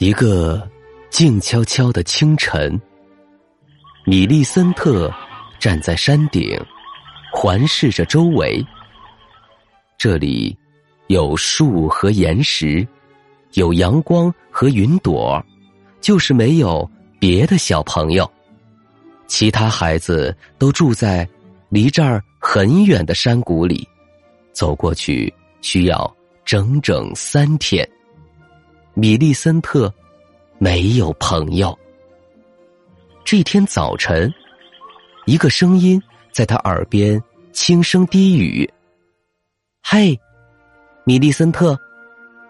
[0.00, 0.66] 一个
[1.10, 2.80] 静悄悄的清晨，
[4.06, 5.12] 米利森特
[5.58, 6.58] 站在山顶，
[7.30, 8.64] 环视着周围。
[9.98, 10.56] 这里
[11.08, 12.88] 有树和岩石，
[13.52, 15.38] 有阳光和云朵，
[16.00, 18.28] 就是没有别的小朋友。
[19.26, 21.28] 其他孩子都住在
[21.68, 23.86] 离这儿很远的山谷里，
[24.54, 27.86] 走过去需要整整三天。
[28.94, 29.92] 米利森特
[30.58, 31.76] 没有朋友。
[33.24, 34.32] 这天早晨，
[35.26, 38.68] 一个声音在他耳边轻声低语
[39.82, 40.18] ：“嘿，
[41.04, 41.78] 米利森特！”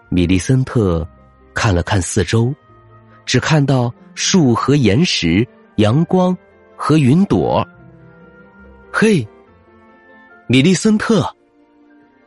[0.09, 1.07] 米利森特
[1.53, 2.53] 看了看四周，
[3.25, 6.35] 只看到树和岩石、阳光
[6.75, 7.65] 和云朵。
[8.91, 9.25] 嘿，
[10.47, 11.33] 米利森特！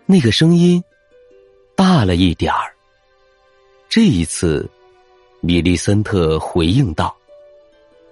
[0.06, 0.82] 那个声音
[1.74, 2.73] 大了一点儿。
[3.94, 4.68] 这一次，
[5.40, 7.16] 米利森特回应道：“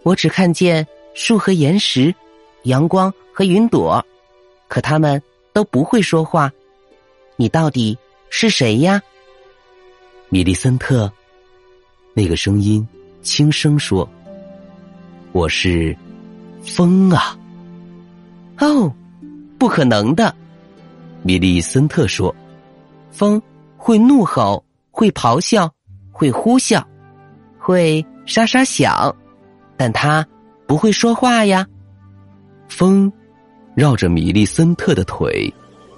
[0.04, 2.14] 我只看见树和岩石，
[2.62, 4.00] 阳光和云朵，
[4.68, 5.20] 可他们
[5.52, 6.52] 都不会说话。
[7.34, 7.98] 你到底
[8.30, 9.02] 是谁呀？”
[10.30, 11.12] 米利森特，
[12.14, 12.86] 那个声音
[13.20, 14.08] 轻声说
[15.34, 15.96] ：“我是
[16.62, 17.36] 风啊。”
[18.60, 18.94] 哦，
[19.58, 20.32] 不可能的，
[21.24, 22.32] 米利森特说
[23.10, 23.42] ：“风
[23.76, 24.64] 会怒吼。”
[25.02, 25.68] 会咆哮，
[26.12, 26.80] 会呼啸，
[27.58, 29.12] 会沙沙响，
[29.76, 30.24] 但他
[30.64, 31.66] 不会说话呀。
[32.68, 33.12] 风
[33.74, 35.52] 绕着米利森特的腿，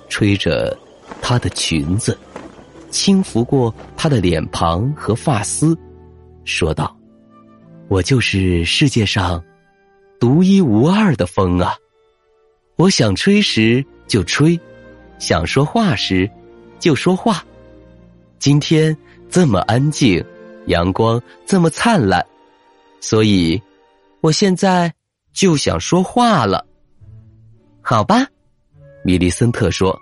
[0.08, 0.74] 吹着
[1.20, 2.18] 她的裙子，
[2.88, 5.78] 轻拂过她的脸庞和发丝，
[6.46, 6.96] 说道
[7.88, 9.44] ：“我就是世界上
[10.18, 11.76] 独一无二的风啊！
[12.76, 14.58] 我想吹时就吹，
[15.18, 16.30] 想说话时
[16.78, 17.44] 就说话。”
[18.44, 18.94] 今天
[19.30, 20.22] 这么安静，
[20.66, 22.22] 阳光这么灿烂，
[23.00, 23.58] 所以
[24.20, 24.92] 我现在
[25.32, 26.66] 就想说话了。
[27.80, 28.26] 好吧，
[29.02, 29.98] 米利森特说：“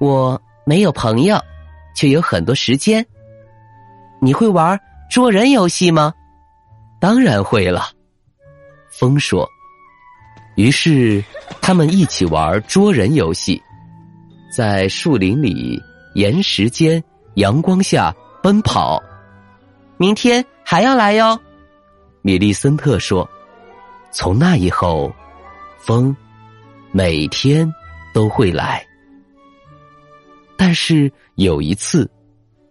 [0.00, 1.38] 我没有朋友，
[1.94, 3.06] 却有很多时间。
[4.18, 4.80] 你会玩
[5.10, 6.14] 捉人游戏吗
[6.98, 7.90] ？”“当然会了。”
[8.88, 9.46] 风说。
[10.56, 11.22] 于是
[11.60, 13.62] 他们一起玩捉人游戏，
[14.56, 15.78] 在树林里、
[16.14, 17.04] 岩石间。
[17.34, 19.02] 阳光下奔跑，
[19.96, 21.38] 明天还要来哟。
[22.20, 23.28] 米利森特说
[24.12, 25.10] ：“从那以后，
[25.78, 26.14] 风
[26.90, 27.72] 每天
[28.12, 28.84] 都会来。
[30.56, 32.08] 但是有一次，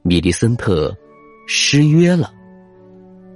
[0.04, 0.96] 米利森特
[1.48, 2.32] 失约了。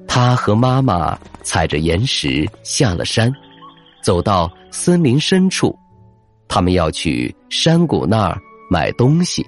[0.07, 3.33] 他和妈妈踩着岩石下了山，
[4.03, 5.77] 走到森林深处，
[6.47, 9.43] 他们要去山谷那儿买东西。”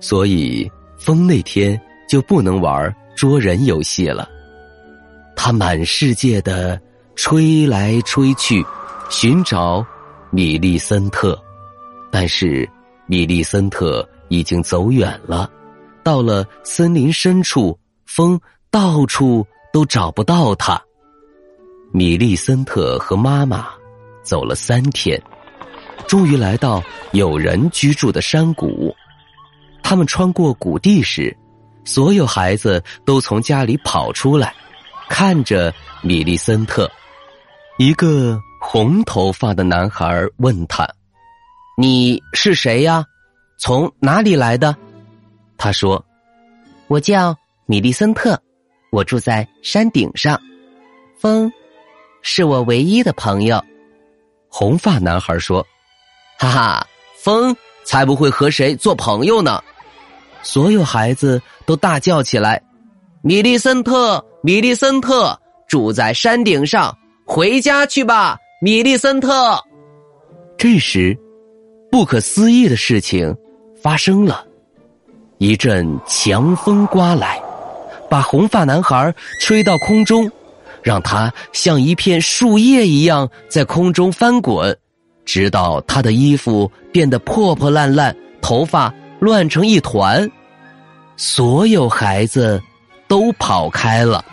[0.00, 4.28] 所以，风那天就不能玩捉人游戏了。
[5.34, 6.80] 他满世界的
[7.16, 8.64] 吹来吹去，
[9.10, 9.84] 寻找
[10.30, 11.40] 米利森特，
[12.10, 12.68] 但是
[13.06, 15.50] 米利森特已经走远了。
[16.02, 20.80] 到了森林深处，风到处都找不到他。
[21.92, 23.68] 米利森特和妈妈
[24.22, 25.20] 走了三天，
[26.06, 26.82] 终于来到
[27.12, 28.94] 有人居住的山谷。
[29.88, 31.34] 他们穿过谷地时，
[31.82, 34.54] 所有孩子都从家里跑出来，
[35.08, 35.72] 看着
[36.02, 36.92] 米利森特。
[37.78, 40.86] 一个红头发的男孩问他
[41.78, 43.02] ：“你是谁呀？
[43.58, 44.76] 从哪里来的？”
[45.56, 46.04] 他说
[46.88, 47.34] ：“我叫
[47.64, 48.38] 米利森特，
[48.90, 50.38] 我住在山顶上。
[51.18, 51.50] 风
[52.20, 53.64] 是我唯一的朋友。”
[54.52, 55.66] 红发男孩说
[56.38, 56.86] ：“哈哈，
[57.16, 59.62] 风才不会和谁做朋友呢。”
[60.42, 62.62] 所有孩子都大叫起来
[63.22, 69.62] ：“米利森特，米利森特住在山顶上，回家去吧，米利森特。”
[70.56, 71.16] 这时，
[71.90, 73.36] 不可思议的事情
[73.80, 74.44] 发生了，
[75.38, 77.40] 一阵强风刮来，
[78.08, 80.30] 把红发男孩吹到空中，
[80.82, 84.76] 让他像一片树叶一样在空中翻滚，
[85.24, 90.30] 直到他的衣服变得破破烂烂，头发乱成一团。
[91.16, 92.62] 所有孩子
[93.08, 94.24] 都跑开了。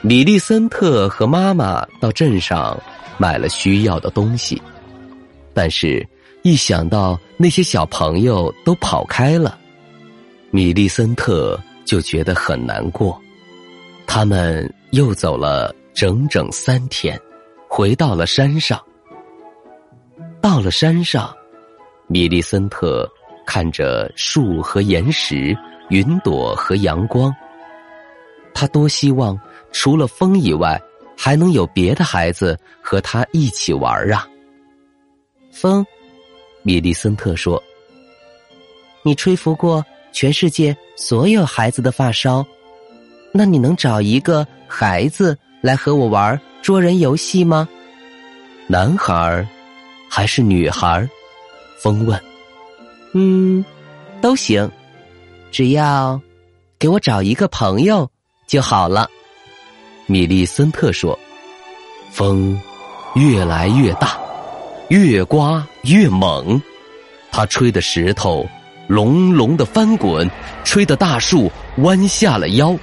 [0.00, 2.80] 米利森特和妈妈到镇上
[3.16, 4.62] 买了需要的东西，
[5.52, 6.06] 但是，
[6.42, 9.58] 一想到那些小朋友都跑开了，
[10.52, 13.20] 米利森特就觉得很难过。
[14.06, 17.20] 他们又走了整整三天，
[17.68, 18.80] 回到了山上。
[20.40, 21.34] 到了山上，
[22.06, 23.10] 米利森特
[23.48, 25.56] 看着树和岩石。
[25.88, 27.34] 云朵和阳光，
[28.52, 29.40] 他多希望
[29.72, 30.78] 除了风以外，
[31.16, 34.28] 还能有别的孩子和他一起玩啊！
[35.50, 35.82] 风，
[36.62, 37.62] 米利森特说
[39.02, 42.44] ：“你吹拂过全世界所有孩子的发梢，
[43.32, 47.66] 那你能找一个孩子来和我玩捉人游戏吗？
[48.66, 49.48] 男孩
[50.06, 51.08] 还是女孩？”
[51.80, 52.20] 风问。
[53.18, 53.64] “嗯，
[54.20, 54.70] 都行。”
[55.50, 56.20] 只要
[56.78, 58.08] 给我找一个朋友
[58.46, 59.08] 就好了，
[60.06, 61.18] 米利森特说。
[62.10, 62.60] 风
[63.14, 64.18] 越来越大，
[64.88, 66.60] 越刮越猛，
[67.30, 68.46] 它吹的石头
[68.88, 70.28] 隆隆的翻滚，
[70.64, 72.76] 吹的大树弯下了腰。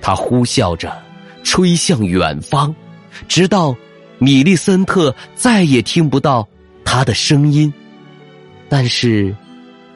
[0.00, 0.96] 它呼啸着
[1.42, 2.74] 吹向远方，
[3.28, 3.74] 直到
[4.18, 6.46] 米利森特再也听不到
[6.84, 7.72] 它的声音。
[8.68, 9.34] 但是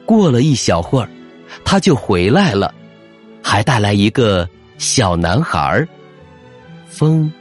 [0.05, 1.09] 过了一小会儿。
[1.63, 2.73] 他就回来了，
[3.41, 4.47] 还带来一个
[4.77, 5.87] 小男孩儿。
[6.87, 7.31] 风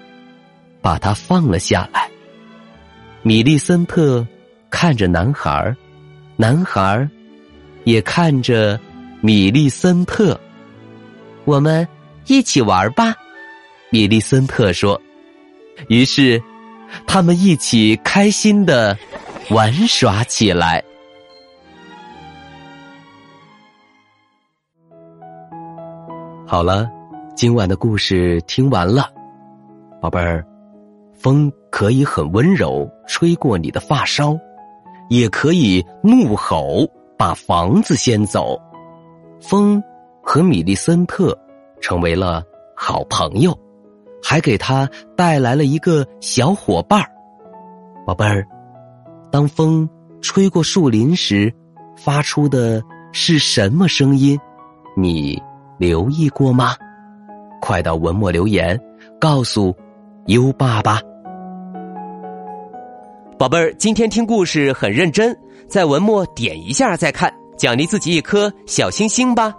[0.80, 2.08] 把他放了下来。
[3.22, 4.24] 米利森特
[4.70, 5.76] 看着男孩儿，
[6.36, 7.08] 男孩儿
[7.84, 8.78] 也看着
[9.20, 10.38] 米利森特。
[11.44, 11.86] 我们
[12.26, 13.14] 一起玩吧，
[13.90, 15.00] 米利森特说。
[15.88, 16.40] 于是，
[17.06, 18.96] 他们一起开心的
[19.50, 20.84] 玩耍起来。
[26.46, 26.86] 好了，
[27.34, 29.10] 今晚的故事听完了，
[29.98, 30.44] 宝贝儿，
[31.14, 34.38] 风可以很温柔吹过你的发梢，
[35.08, 36.86] 也可以怒吼
[37.16, 38.60] 把房子掀走。
[39.40, 39.82] 风
[40.22, 41.36] 和米利森特
[41.80, 42.44] 成为了
[42.76, 43.58] 好朋友，
[44.22, 44.86] 还给他
[45.16, 47.10] 带来了一个小伙伴儿。
[48.06, 48.46] 宝贝儿，
[49.30, 49.88] 当风
[50.20, 51.50] 吹过树林时，
[51.96, 52.82] 发出的
[53.12, 54.38] 是什么声音？
[54.94, 55.42] 你？
[55.84, 56.74] 留意过吗？
[57.60, 58.80] 快到文末留言，
[59.20, 59.74] 告诉
[60.28, 60.98] 优爸爸。
[63.38, 65.38] 宝贝儿，今天听故事很认真，
[65.68, 69.54] 在文末点一下再看，奖励自己一颗小星星吧。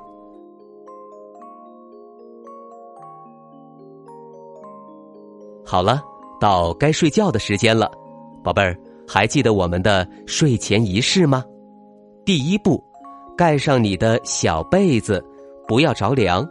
[5.63, 6.01] 好了，
[6.41, 7.91] 到该睡觉的时间了，
[8.43, 8.75] 宝贝儿，
[9.07, 11.43] 还记得我们的睡前仪式吗？
[12.25, 12.83] 第一步，
[13.37, 15.23] 盖上你的小被子。
[15.67, 16.47] 不要着凉。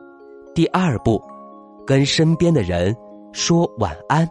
[0.55, 1.21] 第二步，
[1.87, 2.95] 跟身边的人
[3.33, 4.29] 说晚安。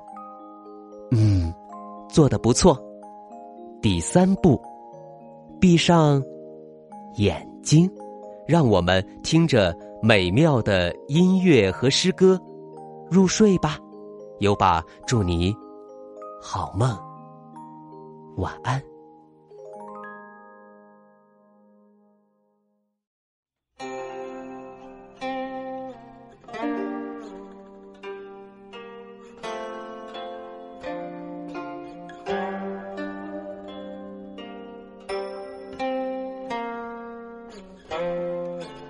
[1.12, 1.54] 嗯，
[2.10, 2.78] 做的不错。
[3.82, 4.62] 第三步，
[5.60, 6.24] 闭上
[7.18, 7.90] 眼睛，
[8.48, 12.40] 让我们听着美妙的音乐和诗歌
[13.10, 13.78] 入睡吧。
[14.40, 15.54] 有吧祝你
[16.42, 16.98] 好梦，
[18.38, 18.80] 晚安。《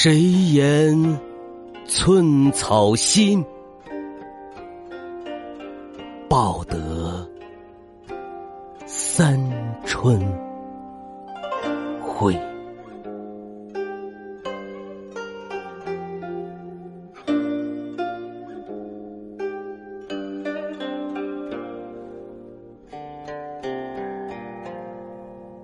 [0.00, 1.18] 谁言
[1.84, 3.44] 寸草心，
[6.28, 7.28] 报得
[8.86, 9.36] 三
[9.84, 10.20] 春
[12.00, 12.32] 晖。《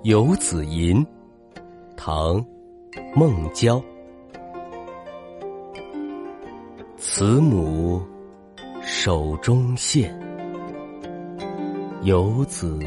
[0.03, 0.97] 游子吟》
[1.97, 2.35] 唐·
[3.15, 3.81] 孟郊。
[7.07, 8.03] 慈母
[8.83, 10.19] 手中线，
[12.03, 12.81] 游子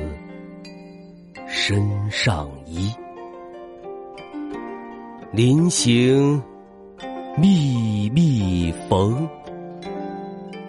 [1.48, 2.92] 身上衣。
[5.32, 6.42] 临行
[7.38, 9.30] 密密缝，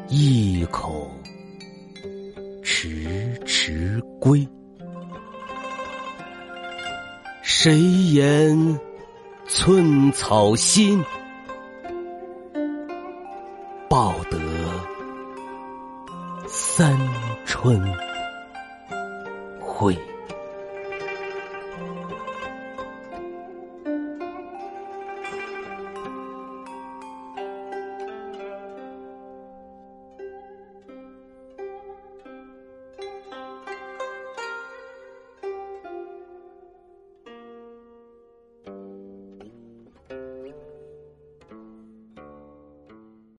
[0.09, 1.11] 意恐
[2.63, 4.47] 迟迟归。
[7.43, 8.79] 谁言
[9.47, 11.03] 寸草心，
[16.79, 16.97] 三
[17.45, 17.83] 春
[19.59, 19.99] 晖。